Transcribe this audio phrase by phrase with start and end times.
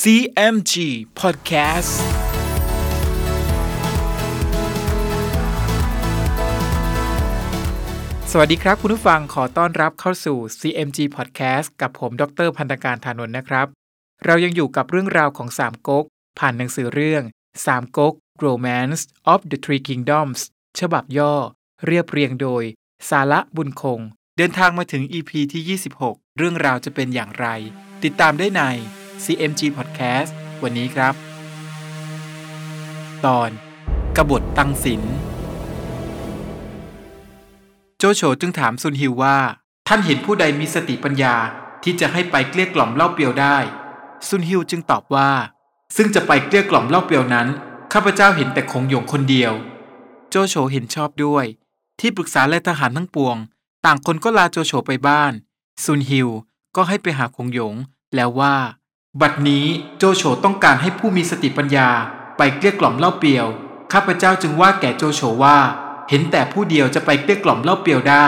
[0.00, 0.74] CMG
[1.20, 1.92] Podcast
[8.30, 13.66] สวัสดีครับคุณผู้ฟังขอต้อนรับเข้าสู่ CMG Podcast กับผมดรพันธการธานนท์นะครับ
[14.24, 16.04] เรายังอยู่กับเรื่องราวของสามก๊ก
[16.38, 17.22] ผ่านหนังสือเรื่อง
[17.66, 18.14] สามก๊ก
[18.44, 19.00] Romance
[19.32, 20.40] of the Three Kingdoms
[20.80, 21.34] ฉบับย่อ
[21.86, 22.62] เรียบเรียงโดย
[23.10, 24.00] สาระบุญคง
[24.36, 27.46] เดินทางมาถึง EP ที่ 26 เรื่องราวจะเป็นอย่างไร
[28.04, 28.64] ติดตามได้ใน
[29.24, 30.30] CMG Podcast
[30.62, 31.14] วันนี้ครับ
[33.26, 33.50] ตอน
[34.16, 35.02] กบฏตังสิน
[37.98, 39.38] โจโฉจึงถามซุนฮิวว่า
[39.88, 41.34] ท่านเห็นผู้ใดมีสติปัญญา
[41.82, 43.56] ที่จะให้ไปเกลี้ยกล่อมเล่าเปียวได้
[44.28, 45.30] ซุนฮิวจึงตอบว่า
[45.96, 47.48] ซึ่งจะไปเกลี้ยกล่อมเล่าเปียวนั้น
[47.92, 49.52] ข้าพเจ้าเห็นแต่คงหยงคนเดียว
[50.30, 51.44] โจโฉเห็นชอบด้วย
[52.00, 53.36] ที่ปรึกษาและทหารทั้งปวง
[53.84, 55.32] ต่างคนก็ลาโจโฉไปบ้าน
[55.84, 56.28] ซุนฮิว
[56.76, 57.74] ก็ให้ไปหาคงหยง
[58.14, 58.54] แล้วว่า
[59.20, 59.66] บัดนี้
[59.98, 61.88] โจโฉต้องการให้ผู้มีสติปัญญา
[62.36, 63.46] ไปเกลี้ยกล่อมเล่าเปียว
[63.92, 65.58] ข้าพเจ้าจึงว่าแก่โจโฉว่า
[66.08, 68.26] เห็นแต่ผู้เดียวจะไปเกลี้ยกล่อมเล่าเปียวได้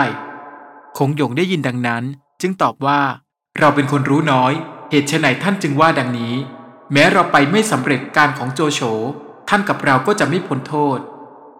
[0.97, 2.03] คงหยงได้ยินดังนั้น
[2.41, 3.01] จึงตอบว่า
[3.59, 4.53] เราเป็นคนรู้น้อย
[4.89, 6.33] เหตุไฉนท่านจึงว่าดังนี้
[6.93, 8.81] แม้เราไปไม่สำเร็จการของโจโฉ
[9.49, 10.99] ท่านกับเราก็จะไม่พ้นโทษ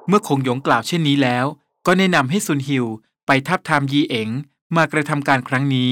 [0.08, 1.46] เมื่อคงหยงกล่าวเช่นนี้แล้ว
[1.86, 2.86] ก็แนะนำให้ซุนฮิว
[3.28, 4.30] ไปทับทามยีเอ๋ง
[4.76, 5.92] มากระทำการครั้งนี้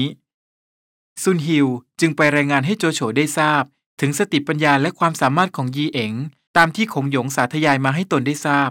[1.22, 1.66] ซุนฮิว
[2.00, 3.62] จึงไปรายงานให้โจโฉได้ทราบ
[4.00, 6.12] ถึงสติปัญญาและความสามารถของยีเอ๋ง
[6.56, 8.70] ตามที่คงหยงสาธยายมาให้ตนได้ทราบ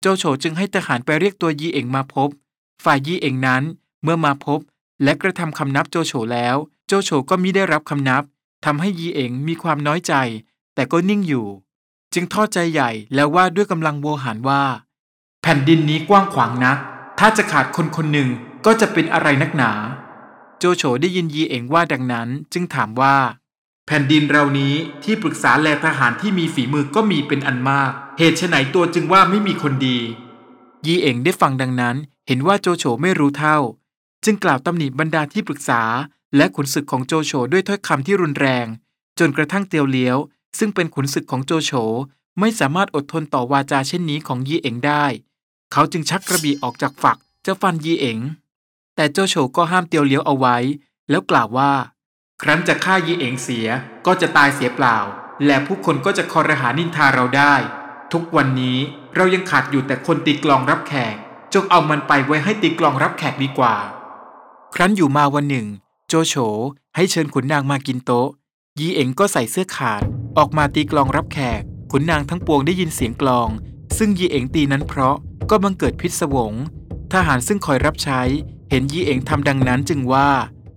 [0.00, 2.28] โจโฉจึงให้ทหารไปเรียกตัวยีเอ๋งมาพบ
[2.84, 3.62] ฝ่ายยีเอ๋งนั้น
[4.02, 4.60] เมื่อมาพบ
[5.02, 6.56] และกระทำคำนับโจโฉแล้ว
[6.86, 8.22] โจโฉก็มิได้รับคำนับ
[8.64, 10.14] ทำให้ยีเอ๋งมีความน้อยใจ
[10.74, 11.46] แต่ก็นิ่งอยู่
[12.14, 14.62] จึงทอดใจใหญ่แล้วว่าด้วยกำลังโวหารว่า
[15.42, 16.78] แผ่นดินนี้กว้างขวางนัก
[17.18, 18.28] ถ้าจะขาดคนคนหนึ่ง
[18.66, 19.72] ก็จะเป็นอะไรนักหนา
[20.58, 23.16] โจโฉได้ยินยีเอ๋งว่าดังนั้นจึงถามว่า
[23.86, 29.98] แผ่นดินเรานี้ที่ปรึกษาแลทหารที่มีฝีมือก็มีเป็นอันมาก เหตุไฉนตัวจึงว่าไม่มีคนดี
[30.86, 33.58] ยีเอ๋งได้ฟังดังนั้น เห็นว่าโจโฉไม่รู้เท่า
[34.24, 35.82] จึงกล่าวตำหนิบรรดาที่ปรึกษา
[36.36, 38.66] และขุนศึกของโจโฉด้วยถ้อยคำที่รุนแรง
[39.18, 40.16] จนกระทั่งเตียวเลี้ยว
[40.58, 41.72] ซึ่งเป็นขุนศึกของโจโฉ
[42.40, 45.04] ไม่สามารถอดทนต่อวาจาเช่นนี้ของยีเอ๋งได้
[45.72, 47.16] เขาจึงชักกระบี่ออกจากฝัก
[47.46, 48.18] จะฟันยีเอ๋ง
[49.00, 50.56] แต่โจโฉก็ห้ามเตียวเลี้ยวเอาไว้
[51.10, 51.72] แล้วกล่าวว่า
[52.42, 53.68] ครั้นจะฆ่ายีเอ๋งเสีย
[54.06, 54.98] ก็จะตายเสียเปล่า
[55.46, 57.54] และผู้คนก็จะคอรหานินทาเราได้
[58.12, 58.78] ทุกวันนี้
[59.16, 61.14] เรายังขาดอยู่แต่คนตีกลองรับแขก
[61.54, 63.74] จงเอามันไปไว้ให้ตีกลองรับแขกดีกว่า
[64.74, 65.66] ครั้นอยู่มาวันหนึ่ง
[66.08, 66.34] โจโฉ
[66.96, 68.28] ให้เชิญขุนนางมากินโต๊ะ
[68.78, 70.02] ยีเอ๋งก็ใส่เสื้อขาด
[70.38, 73.48] ออกมาตีกลองรับแขก ขุนนางทั้งปวงได้ยินเสียงกลอง
[73.98, 75.16] ซึ่งยีเอ๋งตีนั้นเพราะ
[75.50, 76.52] ก็บังเกิดพิศวง
[77.12, 78.22] ทหารซึ่งคอยรับใช้
[78.70, 80.28] เห็นยีเอ๋งทำดังนั้นจึงว่า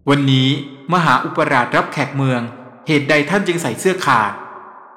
[0.10, 0.50] วันนี้
[0.94, 2.42] มหาอุปราชรับแขกเมือง
[2.88, 4.32] เหตุใดท่านจึงใส่เสื้อขาด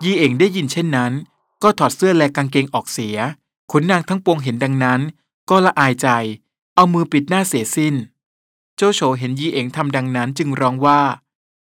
[0.05, 1.13] ยีเอ๋งได้ยินเช่นนั้น
[1.63, 3.17] ก็ถอดเสื้อและกางเกงออกเสีย
[3.71, 5.01] ขุนนางทั้งปวงเห็นดังนั้น
[5.51, 6.09] ก็ละอายใจ
[6.75, 7.95] เอามือปิดหน้าเสียสิ้น
[8.77, 11.01] โจโฉเห็นยีเอ๋งทำดังนั้นจึงร้องว่า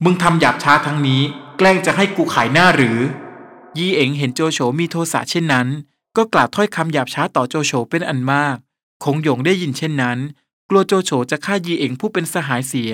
[0.05, 1.23] มึงทำหยาบช้าทั้งนี้
[1.59, 2.99] แกล้งจะให้กูขายหน้าหรือ
[3.79, 5.69] ยีเอ๋งเห็นโจโฉมีโทสะเช่นนั้น
[6.17, 8.57] ก็กล่าวถ้อยคำหยาบช้าต่อโจโฉเป็นอันมาก
[9.05, 10.19] คงหยงได้ยินเช่นนั้น
[10.73, 12.93] กลัวโจโฉจะฆ่ายีเอ๋งผู้เป็นสหายเสีย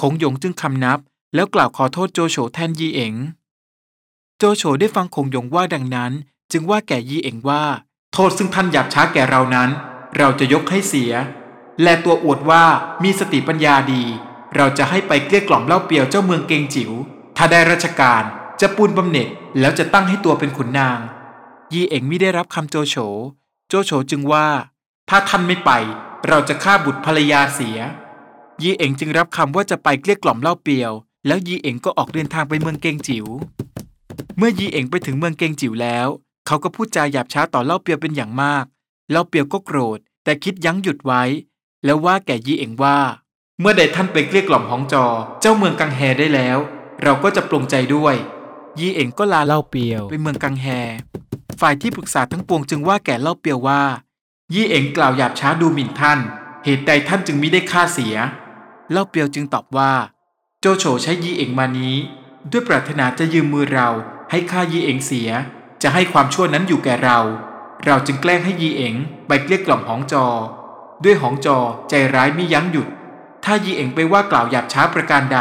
[0.00, 0.98] คงหยงจึงคำนับ
[1.34, 3.14] แล้วกล่าวขอโทษโจโฉแทนยีเอ๋ง
[4.38, 6.12] โจโฉได้ฟังคงหยงว่าดังนั้น
[6.52, 7.62] จึงว่าแก่ยีเอ๋งว่า
[8.12, 9.70] โทษซึ่งท่านหยาบช้าแก่เรานั้น
[10.16, 11.12] เราจะยกให้เสีย
[11.82, 12.64] และตัวอวดว่า
[13.02, 14.02] มีสติปัญญาดี
[14.56, 16.92] เราจะให้ไปเกลี้ยกล่อมเล่าเปียวเจ้าเมืองเกงจิ๋ว
[17.36, 18.22] ถ้าได้ราชการ
[18.60, 19.28] จะปูนบำเหน็จ
[19.60, 20.98] แล้วจะตั้งให้ตัวเป็นขุนนาง
[21.72, 22.96] ยีเอ๋งไม่ได้รับคำโจโฉ
[23.68, 24.46] โจโฉจึงว่า
[25.08, 25.72] ถ้าท่านไม่ไป
[26.28, 27.78] เราจะฆ่าบุตรภรรยาเสีย
[28.62, 30.92] ยีเอ๋งจึงรับคำว่าจะไปเกลี้ยกล่อมเล่าเปียว
[31.26, 33.26] แล้วยีเอ๋งก็ออกเดินทางไปเมืองเกงจิ๋ว
[34.38, 36.08] เมื่อยีเอ๋งไปถึงเมืองเกงจิ๋วแล้ว
[36.46, 38.64] เขาก็พูดจาหยาบช้าต่อเล่าเปียวเป็นอย่างมาก
[39.10, 41.22] เล่าเปียวก็โกรธ แต่คิดยั้งหยุดไว้
[41.84, 42.98] แล้วว่าแก่ยีเอ๋งว่า
[43.60, 45.04] เมื่อใดท่านไปเกลี้ยกล่อมฮองจอ
[45.40, 46.58] เจ้าเมืองกังแฮได้แล้ว
[47.02, 48.14] เราก็จะปลงใจด้วย
[48.78, 50.66] ยีเอ๋งก็ลาเล่าเปียวไปเมืองกังแฮ
[51.60, 53.82] ฝ่ายที่ปรึกษาทั้งปวงจึงว่าแก่เล่าเปียวว่า
[54.54, 56.18] ยี่เอ๋งกล่าวหยาบช้าดูหมิ่นท่าน
[56.64, 58.16] เหตุใดท่านจึงมิได้ฆ่าเสีย
[58.90, 59.92] เล่าเปียวจึงตอบว่า
[60.60, 61.96] โจโฉใช้ยี่เอ๋งมานี้
[62.50, 63.88] ด้วยปรารถนาจะยืมมือเรา
[64.30, 65.30] ให้ฆ่ายี่เอ๋งเสีย
[65.82, 67.18] จะให้ความชั่วนั้นอยู่แก่เรา
[67.84, 68.94] เราจึงแกล้งให้ยี่เอ๋ง
[69.26, 70.26] ไปเกลี้ยกล่อมหองจอ
[71.04, 71.58] ด้วยหองจอ
[71.88, 72.88] ใจร้ายมิยั้งหยุด
[73.44, 75.40] ถ้ายี่เอ๋งไปว่ากล่าวหยาบช้าประการใด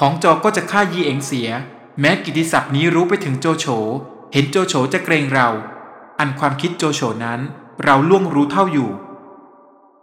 [0.00, 1.48] หองจอก็จะฆ่ายี่เอ๋งเสีย
[2.00, 3.66] แม้กิติศัพท์นี้รู้ไปถึงโจโฉ
[4.32, 5.48] เห็นโจโฉจะเกรงเรา
[6.18, 7.40] อันความคิดโจโฉนั้น
[7.84, 8.90] เราล่วงรู้เท่าอยู่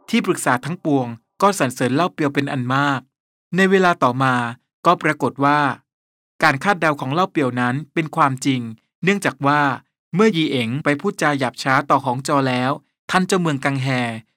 [0.10, 1.08] ที่ปรึกษาทั้งปวง
[1.42, 3.00] ก็สรรเสริญเล่าเปียวเป็นอันมาก
[3.56, 4.36] ในเวลาต่อมา
[4.86, 5.60] ก็ปรากฏว่า
[6.44, 8.62] การคาดเดาของเล่าเปียวนั้นเป็นความจริง
[9.04, 9.62] เนื่องจากว่า
[10.16, 12.72] เมื่อยีเอ๋งไปพูดจาหยาบช้าต่อของจอแล้ว
[13.12, 13.88] ท่านเจ้าเมืองกังแฮ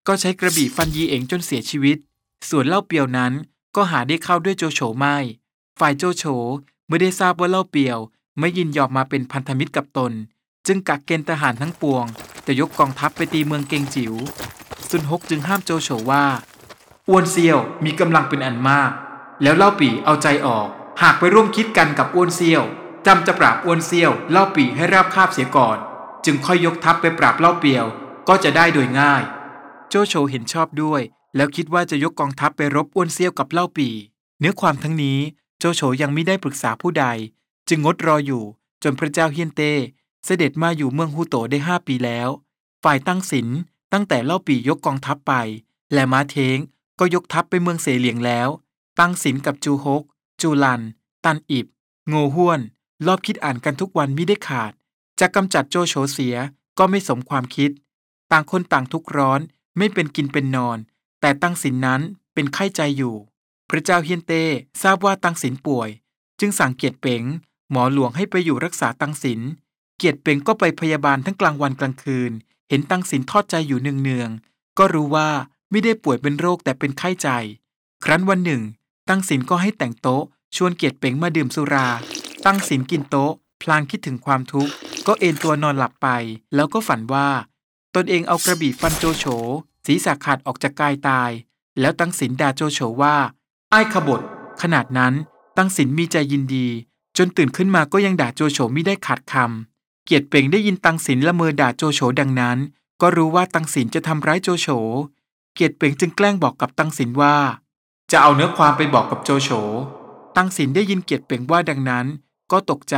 [0.06, 1.98] ก็ใช้กระบี่ฟันยีเอ๋งจนเสียชีวิต
[2.48, 3.32] ส่วนเล่าเปียวนั้น
[3.76, 5.16] ก็หาได้เข้าด้วยโจโฉไม่
[5.78, 6.24] ฝ่ายโจโฉ
[6.86, 7.98] เมื่อได้ทราบว่าเล่าเปียว
[8.38, 10.12] ไม่ยินยอมมาเป็นพันธมิตรกับตน
[10.66, 12.04] จึงกักเกณฑ์ทหารทั้งปวง
[12.46, 14.14] จะยกกองทัพไปตีเมืองเกงจิว๋ว
[14.88, 16.24] ซุนฮกจึงห้ามโจโฉว่า
[17.08, 18.90] อ้วนเซียวมีกำลังเป็นอันมาก
[19.42, 20.68] แล้วเล่าปี่เอาใจออก
[21.02, 22.62] หากไปร่วมคิดกันกับอ้วนเซียว
[23.06, 25.78] จำจะปราบอ้วนเซียวเล่าปี่ให้ราบคาบเสียก่อน
[26.24, 27.86] จึงค่อยยกทัพไปปราบเล่าเปียว
[28.28, 29.22] ก็จะได้โดยง่าย
[29.88, 31.02] โจโฉเห็นชอบด้วย
[31.36, 33.94] แล้วคิดว่าจะยกกองทัพไปรบอ้วนเซียวกับเล่าปี่
[34.40, 35.18] เนื้อความทั้งนี้
[35.58, 37.06] โจโฉยังไม่ได้ปรึกษาผู้ใด
[37.68, 38.44] จึงงดรออยู่
[38.82, 39.72] จนพระเจ้าเฮียนเต้
[40.26, 42.28] เสด็จมาอยู่เมืองฮูโตได้ห้าปีแล้ว
[42.84, 43.48] ฝ่ายตั้งศิล
[43.92, 45.32] ตั้งแต่เล่าปี่ยกกองทัพไป
[45.92, 46.58] และมาเทง
[46.98, 48.48] ก็ยกทัพไปเมืองเสเหลียงแล้ว
[48.98, 50.02] ตั้งศิลกับจูฮก
[50.40, 50.82] จูลัน
[51.24, 51.66] ตันอิบ
[52.08, 52.60] โงห้วน
[53.06, 54.72] รอบคิดอ่านกันทุกวันมิได้ขาด
[55.20, 56.36] จะกำจัดโจโฉเสีย
[56.78, 57.70] ก็ไม่สมความคิด
[58.30, 59.40] ต่างคนต่างทุกร้อน
[59.78, 60.78] ไม่เป็นกินเป็นนอน
[61.20, 62.00] แต่ตั้งศิลนั้น
[62.34, 63.16] เป็นไข้ใจอยู่
[63.70, 64.44] พระเจ้าเฮียนเต้
[64.82, 65.88] ทราบว่าตั้งศิลป่วย
[66.40, 67.22] จึงสั่งเกียรติเป๋ง
[67.70, 69.40] หมอหลวงให้ไปอยู่รักษาตั้งศิล
[69.96, 72.32] เกียรติเป๋งก็ไปพยาบาลทั้งกลางวันกลางคืน
[72.68, 75.28] เห็นตังศิลทอดใจอยู่เนืองๆก็รู้ว่า
[75.70, 77.28] ไม่ได้ป่วยเป็นโรคแต่เป็นไข้ใจ
[78.04, 78.62] ครั้นวันหนึ่ง
[79.08, 80.24] ตั้งศิลก็ให้แต่งโต๊ะ
[80.56, 81.88] ชวนเกียรติเป๋งมาดื่มสุรา
[82.46, 83.32] ตั้งศิลกินโต๊ะ
[83.62, 84.72] พลางคิดถึงความทุกข์
[85.06, 86.08] ก็เอนตัวนอนหลับไป
[86.54, 87.28] แล้วก็ฝันว่า
[87.94, 89.24] ตนเองเอากระบี่ฟันโจโฉ
[89.86, 91.30] ศีรษะขาดออกจากกายตาย
[91.80, 93.16] แล้วตั้งศิลด่าโจโฉว่า
[93.70, 94.20] ไอ้ขบฏ
[94.62, 95.14] ขนาดนั้น
[95.56, 96.68] ตั้งศิลมีใจยินดี
[97.16, 99.75] จนตื่นขึ้นมาก็ยังด่าโจโฉไม่ได้ขาดคำ
[100.06, 102.58] เกียรติเป่งได้ยินตังศิลละเมอด่าโจโฉดังนั้น
[103.00, 104.68] ก็รู้ว่าตังศิลจะทำร้ายโจโฉ
[105.54, 107.36] เกียรติเป่งจึงแกล้งบอกกับตังศิลว่า
[108.12, 109.50] จะเอาเนื้อความไปบอกกับโจโฉ
[110.36, 112.06] ตังศิลได้ยินเกียรติเป่งว่าดังนั้น
[112.52, 112.96] ก็ตกใจ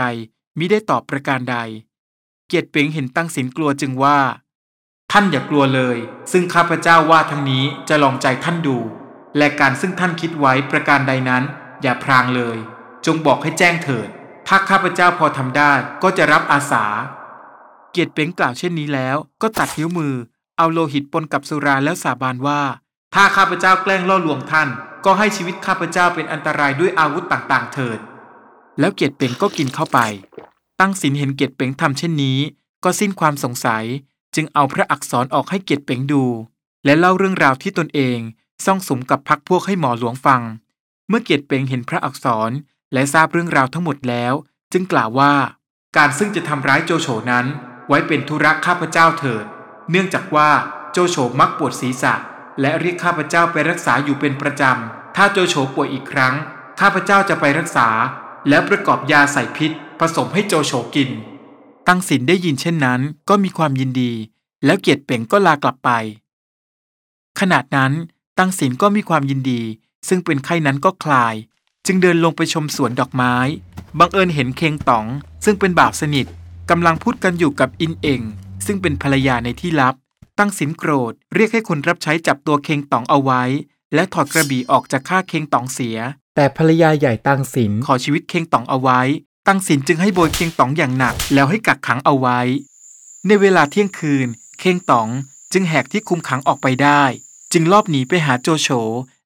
[0.58, 1.56] มิได้ตอบประการใด
[2.49, 4.19] เกียรติเป่งเห็นตังศิลกลัวจึงว่า
[5.12, 5.96] ท่านอย่ากลัวเลย
[6.32, 8.78] ซึ่งข้าพเจ้าว่าทั้งนี้จะลองใจท่านดู
[9.38, 11.43] และการซึ่งท่านคิดไว้ประการใดนั้น
[11.82, 12.58] อย่าพรางเลย
[13.06, 14.08] จงบอกให้แจ้งเถิด
[14.50, 15.72] ถ้าข้าพเจ้าพอทำได้
[16.02, 16.84] ก็จะรับอาสา
[17.90, 20.14] เกียรติเป่งกล่าวเช่นนี้แล้ว ก็ตัดนิ้วมือ
[20.58, 22.60] เอาโลหิตปนกับสุราแล้วสาบานว่า
[23.14, 24.68] ถ้าข้าพเจ้าแกล้งล่อลวงท่าน
[25.04, 27.98] ก็ให้ชีวิตข้าพเจ้าเป็นอันตรายด้วยอาวุธต่างๆ เถิด
[28.80, 29.98] แล้วเกียรติเป่งก็กินเข้าไป
[30.80, 32.38] ตั้งสินเห็นเกียรติเป่งทำเช่นนี้
[32.84, 33.84] ก็สิ้นความสงสัย
[34.34, 36.24] จึงเอาพระอักษรออกให้เกียรติเป่งดู
[36.84, 38.18] และเล่าเรื่องราวที่ตนเอง
[38.64, 40.42] ซ่องสมกับพักพวกให้หมอหลวงฟัง
[41.08, 42.50] เมื่อเกียรติเป่งเห็นพระอักษร
[42.93, 44.35] และทราบเรื่องราวทั้งหมดแล้ว
[44.73, 45.35] จึงกล่าวว่า
[45.96, 47.46] การซึ่งจะทำร้ายโจโฉนั้น
[47.88, 49.44] ไว้เป็นธุระข้าพเจ้าเถิด
[49.90, 50.50] เนื่องจากว่า
[50.93, 52.14] โจโฉมักปวดศีรษะ
[52.61, 56.35] และเรียกข้าพเจ้าไปรักษาอยู่เป็นประจำ ถ้าโจโฉป่วยอีกครั้ง
[56.81, 57.88] ข้าพเจ้าจะไปรักษา
[58.49, 59.70] แล้วประกอบยาใส่พิษ
[60.00, 61.11] ผสมให้โจโฉกิน
[61.88, 64.12] ตั้งสินได้ยินเช่นนั้น ก็มีความยินดี
[64.64, 65.90] แล้วเกียรติเป่งก็ลากลับไป
[67.40, 67.93] ขณะนั้น
[68.38, 69.62] ตั้งสินก็มีความยินดี
[70.08, 71.35] ซึ่งเป็นไข้นั้นก็คลาย
[71.90, 73.35] จึงเดินลงไปชมสวนดอกไม้
[73.99, 75.06] บังเอิญเห็นเคงต๋อง
[75.44, 76.26] ซึ่งเป็นบ่าวสนิท
[76.70, 78.23] กำลังพูดกันอยู่กับอินเอง
[78.67, 79.94] ซึ่งเป็นภรรยาในที่ลับ
[80.38, 83.43] ตั้งสินโกรธ เรียกให้คนรับใช้จับตัวเคงต๋องเอาไว้
[83.94, 85.99] และถอดกระบี่ออกจากข้าเคงต๋องเสีย
[86.37, 89.00] แต่ภรรยาใหญ่ตังสินขอชีวิตเคงต๋องเอาไว้
[89.46, 92.40] ตั้งสินจึงให้โบยเคงต๋องอย่างหนัก แล้วให้กักขังเอาไว้
[93.26, 94.28] ในเวลาเที่ยงคืน
[94.61, 95.09] เคงต๋อง
[95.52, 97.02] จึงแหกที่คุมขังออกไปได้
[97.52, 98.68] จึงลอบหนีไปหาโจโฉ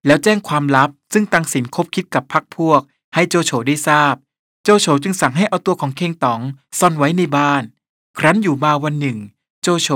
[0.06, 2.80] แล้วแจ้งความลับ ซึ่งตังสินคบคิดกับพักพวก
[3.14, 4.14] ให้โจโฉได้ทราบ
[4.62, 6.40] โจโฉจึงสั่งให้เอาตัวของเคงต๋อง
[6.78, 7.62] ซ่อนไว้ในบ้าน
[8.18, 9.18] ครั้นอยู่มาวันหนึ่ง
[9.62, 9.88] โจโฉ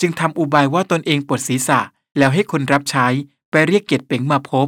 [0.00, 1.80] จึงทำอุบายว่าตนเองปวดศีรษะ
[2.18, 3.06] แล้วให้คนรับใช้
[3.50, 4.66] ไปเรียกเกียรติเป่งมาพบ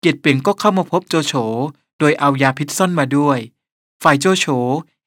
[0.00, 1.34] เกียรติเป่งก็เข้ามาพบโจโฉ
[1.98, 3.38] โดยเอายาพิษซ่อนมาด้วย
[4.02, 4.46] ฝ่ายโจโฉ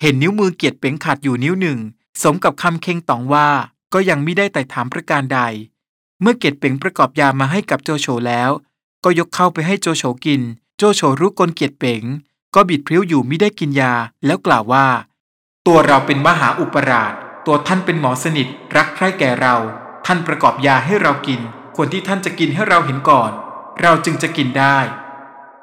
[0.01, 1.79] เห็นนิ้วมือเกียรติเป่งขาดอยู่นิ้วหนึ่ง
[2.21, 3.47] สมกับคำเคงต๋องว่า
[3.93, 5.39] ก็ยังไม่ได้ไต่ถามประการใด
[6.21, 8.51] เมื่อเกียรติเป่งประกอบยามาให้กับโจโฉแล้ว
[9.03, 10.41] ก็ยกเข้าไปให้โจโฉกิน
[10.77, 12.03] โจโฉรู้กลเกียรติเป่ง
[12.55, 13.93] ก็บิดพริ้วอยู่ไม่ได้กินยา
[14.25, 14.87] แล้วกล่าวว่า
[15.67, 17.13] ตัวเราเป็นมหาอุปราช
[17.45, 19.55] ตัวท่านเป็นหมอสนิท รักใคร่แก่เรา
[20.05, 21.39] ท่านประกอบยาให้เรากิน
[21.75, 23.31] ควรที่ท่านจะกินให้เราเห็นก่อน
[23.81, 24.77] เราจึงจะกินได้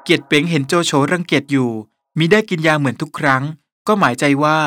[0.03, 1.71] เกียรติเป๋งเห็นโจโฉรังเกียจอยู่
[2.17, 3.43] มิได้กินยาเหมือนทุกครั้ง
[3.87, 4.57] ก็หมายใจว่า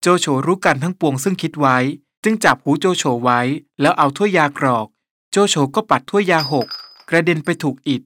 [0.00, 1.76] โจโฉรู้กันทั้งปวงซึ่งคิดไว้
[2.24, 3.40] จึงจับหูโจโฉไว้
[3.80, 4.86] แล้วเอาถ้วยยากรอก
[5.30, 6.66] โจโฉก็ปัดถ้วยยาหก
[7.08, 8.02] กระเด็นไปถูกอิฐ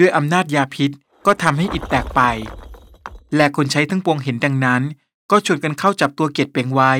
[0.00, 0.90] ด้วยอำนาจยาพิษ
[1.26, 2.20] ก็ทำให้อิฐแตกไป
[3.36, 4.82] และคนใช้ทั้งปวงเห็นดังนั้น
[5.30, 6.92] ก็ชวนกันเข้าจับตัวเกียรติเป๋งไว้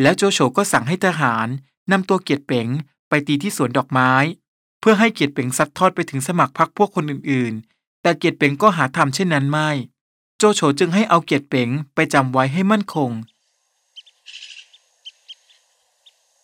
[0.00, 1.48] แล้วโจโฉก็สั่งให้ทหาร
[1.90, 2.68] นำตัวเกียรติเป๋ง
[3.08, 4.12] ไปตีที่สวนดอกไม้
[4.80, 9.70] เพื่อให้เกียรติเป๋งซัดทอดไปถึงสมัครพรรคพวกคนอื่นๆ แต่เกียรติเป๋งก็หาทำเช่นนั้นไม่
[10.38, 13.10] โจโฉจึงให้เอาเกียรติเป๋งไปจำไว้ให้มั่นคง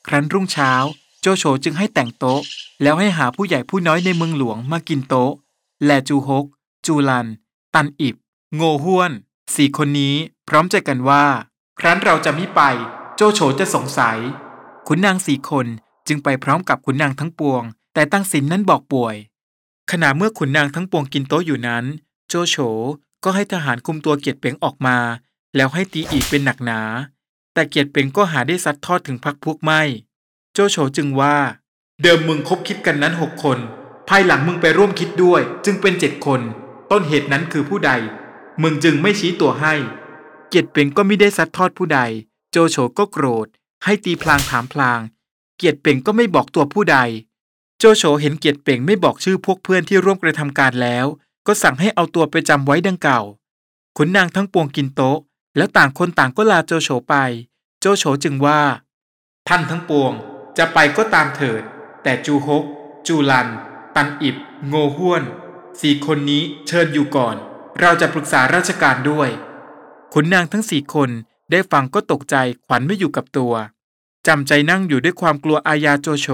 [0.07, 0.73] ครั้นรุ่งเช้า
[1.21, 2.41] โจโฉจึงให้แต่งโต๊ะ
[2.83, 5.33] แล้วให้หาผู้ใหญ่ผู้น้อยในเมืองหลวงมากินโต๊ะ
[5.85, 6.47] แลจูฮก
[6.87, 7.27] จูลัน
[7.75, 8.17] ตันอิบ
[8.57, 9.13] โงห้วน
[9.55, 10.15] สี่คนนี้
[10.49, 11.25] พร้อมใจกันว่า
[11.81, 12.61] ครั้นเราจะมิไป
[13.17, 14.19] โจโฉจะสงสัย
[14.87, 15.67] ขุนนางสี่คน
[16.09, 17.63] จึงไปพร้อมกับขุนนางทั้งปวง
[17.95, 19.17] แต่ตั้งสินนั้นบอกป่วย
[19.91, 21.85] ขณะเมื่อขุนนางทั้งปวงกินโต๊ะอยู่นั้น
[22.29, 22.57] โจโฉ
[23.25, 24.97] ก็ให้ทหารคุมตัวเกียรติเป๋งออกมา
[25.57, 26.81] แล้วให้ตีอีกเป็นหนักหนา
[27.55, 29.81] แต่เกียรติเป๋งก็หาได้ซัดทอดถึงพักพวกไม่
[30.53, 31.37] โจโฉจึงว่า
[32.03, 33.59] เดิมมึงคบคิดกันนั้นหกคน
[34.13, 36.41] ภายหลังมึงไปร่วมคิดด้วย จึงเป็นเจ็ดคน
[36.91, 37.93] ต้นเหตุนั้นคือผู้ใด
[38.63, 39.75] มึงจึงไม่ชี้ตัวให้
[40.49, 42.01] เกียรติเป๋งก็ไม่ได้ซัดทอดผู้ใด
[42.51, 43.47] โจโฉก็โกรธ
[43.85, 45.01] ให้ตีพลางถามพลาง
[45.57, 46.99] เกียรติเป๋งก็ไม่บอกตัวผู้ใด
[47.79, 51.07] โจโฉเห็นเกียรติเป่งไม่บอกชื่อพวกเพื่อนที่ร่วมกระทำการแล้ว
[51.47, 53.21] ก็สั่งให้เอาตัวไปจำไว้ดังเก่า
[53.97, 55.19] ขุนนางทั้งปวงกินโต๊ะ
[55.57, 57.15] แล้วต่างคนต่างก็ลาโจโฉไป
[57.81, 58.61] โจโฉจึงว่า
[59.49, 60.13] ท่านทั้งปวง
[60.59, 61.63] จะไปก็ตามเถิด
[62.03, 62.65] แต่จูฮก
[63.07, 63.49] จูลัน
[63.97, 64.37] ตันอิบ
[64.69, 65.23] โงห้วน
[65.81, 67.37] สี่คนนี้เชิญอยู่ก่อน
[67.81, 69.29] เราจะปรึกษาราชการด้วย
[70.13, 71.11] ขุนนางทั้งสี่คน
[71.51, 73.55] ได้ฟังก็ตกใจขวัญไม่อยู่กับตัว
[74.27, 76.29] จำใจนั่งอยู่ด้วยความกลัวอาญาโจโฉ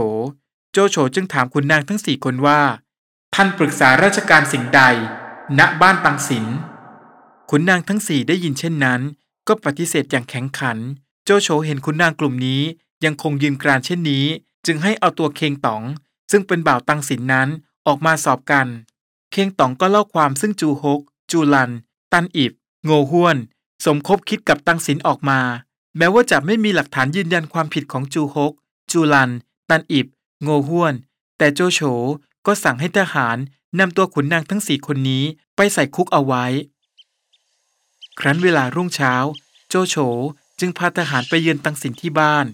[0.72, 2.60] โจโฉจึงถามขุนนางทั้งสี่คนว่า
[3.34, 4.80] ท่านปรึกษาราชการสิ่งใด
[5.58, 6.46] ณบ้านตังสิน
[7.50, 9.00] ขุนนางทั้งสี่ได้ยินเช่นนั้น
[9.48, 10.78] ก็ปฏิเสธอย่างแข็งขัน
[11.24, 12.62] โจโฉเห็นขุนนางกลุ่มนี้
[13.04, 14.24] ยังคงยืนกรานเช่นนี้
[14.66, 15.82] จึงให้เอาตัวเคงต๋อง
[16.30, 17.48] ซึ่งเป็นบ่าวตังสินนั้น
[17.86, 18.66] ออกมาสอบกัน
[19.30, 21.70] เคงต๋องก็เล่าความซึ่งจูฮก จูลัน
[22.12, 22.52] ตันอิบ
[22.84, 23.36] โงห้วน
[23.84, 25.40] สมคบคิดกับตังสินออกมา
[25.96, 28.52] แม้ว่าจะไม่มีหลักฐานยืนยันความผิดของจูฮก
[28.90, 29.30] จูลัน
[29.70, 30.06] ตันอิบ
[30.42, 30.94] โงห้วน
[31.38, 31.80] แต่โจโฉ
[32.46, 33.36] ก็สั่งให้ทหาร
[33.78, 35.24] นำตัวขุนนางทั้งสี่คนนี้
[35.56, 36.44] ไปใส่คุกเอาไว้
[38.18, 39.14] ครั้นเวลารุ่งเช้า
[39.68, 39.96] โจโฉ
[40.60, 42.46] จึงพาทหารไปเยือนตังสินที่บ้าน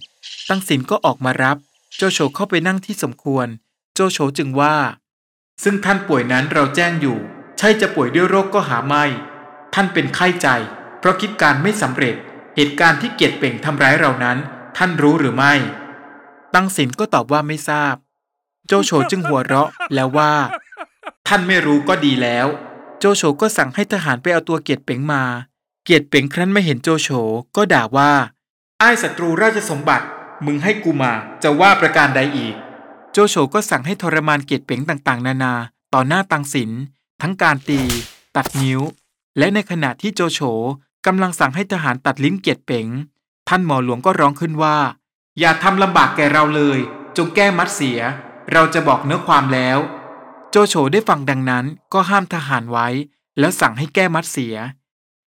[0.49, 1.57] ตังสินก็ออกมารับ
[1.97, 3.47] โจโฉเข้าไปนั่งที่สมควร
[3.95, 4.77] โจโฉจึงว่า
[5.63, 7.19] ซึ่งท่านป่วยนั้นเราแจ้งอยู่
[7.59, 9.05] ใช่จะป่วยด้วยโรคก็หาไม่
[9.75, 10.49] ท่านเป็นไข้ใจ
[10.99, 12.17] เพราะคิดการไม่สำเร็จ
[12.57, 14.39] เหตุการณ์ที่เกียรติเป่งทำร้ายเรานั้น
[14.77, 15.55] ท่านรู้หรือไม่
[16.55, 17.95] ตั้งสินก็ตอบว่าไม่ทราบ
[18.67, 20.33] โจโฉจึงหัวเราะแล้วว่า
[21.29, 22.47] ท่านไม่รู้ก็ดีแล้ว
[22.99, 25.23] โจโฉก็สั่งให้ทหารไปเอาตัวเกียรติเป๋งมา
[25.85, 27.09] เกียรติเป๋งครั้นไม่เห็นโจโฉ
[27.57, 28.13] ก็ด่าว่า
[28.81, 30.07] ไอ้ศัตรูราชสมบัติ
[30.47, 32.55] มึงให้กูมาจะว่าประการใดอีก
[33.13, 35.55] โจโฉก็สั่งให้ทรมานเกียรติเป๋งต่างๆ นานา
[35.95, 36.71] ต่อหน้าตังสิน
[37.23, 37.81] ทั้งการตี
[38.37, 38.81] ตัดนิ้ว
[39.39, 40.41] และในขณะที่โจโฉ
[41.07, 42.87] กำลังสั่งให้ทหารตัดลิ้นเกียรติเป๋ง
[43.49, 44.77] ท่านหมอหลวงก็ร้องขึ้นว่า
[45.39, 46.79] อย่าทำลำบากแก่เราเลย
[47.17, 48.01] จงแก้มัดเสีย
[48.53, 49.79] เราจะบอกเนื้อความแล้ว
[50.51, 52.89] โจโฉได้ฟังดังนั้นก็ห้ามทหารไว้
[53.39, 54.57] แล้วสั่งให้แก้มัดเสีย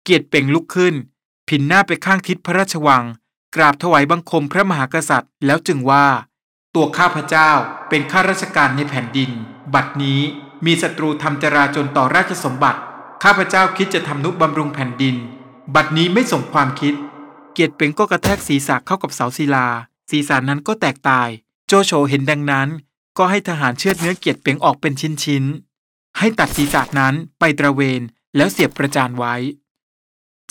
[0.04, 0.94] เกียรติเป่งลุกขึ้น
[1.48, 3.04] ผินหน้าไปข้างทิศพระราชวัง
[3.56, 6.06] กราบถวายบังคมพระมหากษัตริย์ แล้วจึงว่า
[6.76, 7.50] ตัวข้าพเจ้า
[7.90, 9.32] เป็นข้าราชการในแผ่นดิน
[9.74, 10.22] บัดนี้
[10.66, 12.80] มีศัตรูทำจราจนต่อราชสมบัติ
[13.24, 15.16] ข้าพเจ้าคิดจะทำนุบำรุงแผ่นดิน
[15.76, 16.94] บัดนี้ไม่สมความคิด
[17.54, 19.68] เกียรติเป่งก็กระแทกศีรษะเข้ากับเสาศิลา
[20.10, 21.30] ศีรษะนั้นก็แตกตาย
[21.68, 22.70] โจโฉเห็นดังนั้น
[23.18, 24.94] ก็ให้ทหารเชือดเนื้อเกียรติเป่งออกเป็น
[25.24, 28.02] ชิ้นๆให้ตัดศีรษะนั้นไปตระเวน
[28.36, 29.36] แล้วเสียบประจานไว้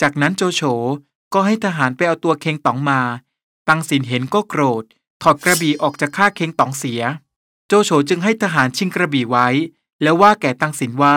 [0.00, 0.62] จากนั้นโจโฉ
[1.34, 3.00] ก็ให้ทหารไปเอาตัวเคงต๋องมา
[3.68, 4.84] ตังสินเห็นก็โกรธ
[5.22, 7.02] ถอดกระบี่ออกจากข้าเคงต๋องเสีย
[7.68, 9.48] โจโฉจึงให้ทหารชิงกระบี่ไว้
[10.02, 11.16] แล้วว่าแก่ตังสินว่า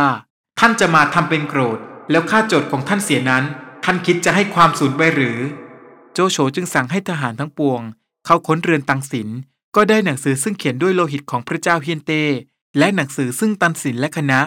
[0.59, 1.79] ท่านจะมาทำเป็นโกรธ
[2.11, 3.43] แล้วฆ่าโจทย์ของท่านเสียนั้น
[3.83, 5.39] ท่านคิดจะให้ความสูญไปหรือ
[6.13, 7.81] โจโฉจึงสั่งให้ทหารทั้งปวง
[8.25, 9.29] เข้าค้นเรือนตังสิน
[9.75, 12.23] ก็ได้หนังสือซึ่งเขียนด้วยโลหิตของพระเจ้าเฮียนเต้
[12.77, 14.39] และหนังสือซึ่งตันสินและคณะ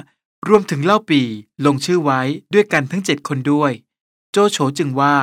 [0.49, 1.23] รวมถึงเล่าปี
[1.67, 2.21] ลงชื่อไว้
[2.55, 3.73] ด้วยกันทั้งเจ็ดคนด้วย
[4.33, 5.15] โจโฉจึงว่า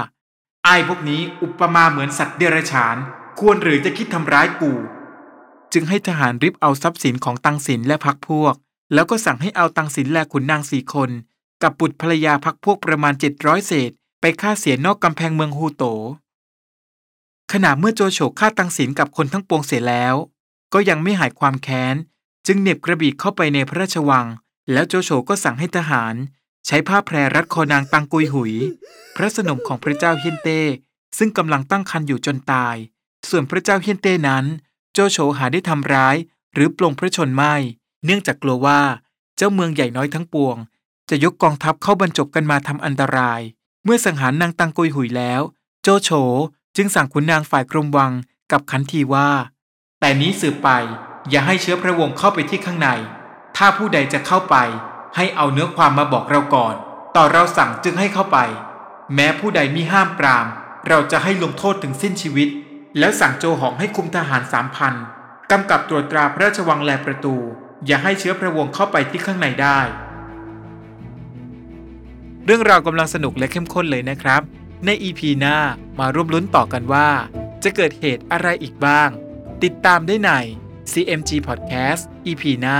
[0.67, 2.97] ไอ้พวกนี้อุปมาเหมือนสัตว์เดรัจฉาน
[3.39, 4.71] ควรหรือจะคิดทำร้ายกู
[5.73, 8.55] จึงให้ทหารริบเอาทรัพย์สินของตังสินและพักพวก
[8.93, 11.09] แล้วก็สั่งให้เอาตังสินและขุนนางสี่คน
[11.63, 13.91] กับบุตรภรรยาพักพวกประมาณเจ็ดร้อยเศษ
[14.21, 15.83] ไปฆ่าเสียนอกกำแพงเมืองฮูโต
[17.51, 20.15] ขณะเมื่อโจโฉฆ่าตังสินกับคนทั้งปวงเสียแล้ว
[20.73, 21.95] ก็ยังไม่หายความแค้น
[22.47, 24.25] จึงเหน็บกระบี่เข้าไปในพระราชวัง
[24.71, 26.15] แล้วโจโฉก็สั่งให้ทหาร
[26.65, 28.53] ใช้ผ้าแพรรัดคอนางตังกุยหุย
[29.15, 30.61] พระสนมของพระเจ้าเฮียนเต้
[31.17, 32.75] ซึ่งกำลังตั้งครรภ์อยู่จนตาย
[33.29, 34.45] ส่วนพระเจ้าเฮียนเต้นั้น
[34.93, 36.15] โจโฉหาได้ทำร้าย
[36.53, 37.55] หรือปลงพระชนไม่
[38.05, 38.81] เนื่องจากกลัวว่า
[39.37, 40.57] เจ้าเมืองใหญ่น้อยทั้งปวง
[41.09, 43.41] จะยกกองทัพเข้าบรรจบกันมาทำอันตราย
[43.83, 45.41] เมื่อสังหารนางตังกุยหุยแล้ว
[45.81, 46.09] โจโฉ
[46.75, 48.11] จึงสั่งขุนนางฝ่ายกรมวัง
[48.51, 49.29] กับขันทีว่า
[49.99, 50.69] แต่นี้สืบไป
[51.29, 52.89] อย่าให้เชื้อพระวงศ์เข้าไปที่ข้างใน
[53.57, 54.55] ถ้าผู้ใดจะเข้าไป
[55.15, 56.75] ให้เอาเนื้อความมาบอกเราก่อน
[57.15, 58.37] ต่อเราสั่งจึงให้เข้าไป
[59.15, 60.45] แม้ผู้ใดมิห้ามปราม
[60.87, 62.49] เราจะให้ลงโทษถึงสิ้นชีวิต
[62.99, 64.93] แล้วสั่งโจหองให้คุมทหารสามพัน
[65.51, 67.35] กำกับตรวจตราพระราชวังแลประตู
[67.85, 69.79] อย่าให้เชื้อพระวงเข้าไปที่ข้างในได้
[72.45, 74.41] เรื่องราวกำลังสนุกและเข้มข้นเลยนะครับ
[74.85, 75.57] ใน EP หน้า
[75.99, 77.09] มาร่วมลุ้นต่อกันว่า
[77.63, 79.09] จะเกิดเหตุอะไรอีกบ้าง
[79.63, 80.31] ติดตามได้ใน
[80.91, 82.79] CMG Podcast EP หน้า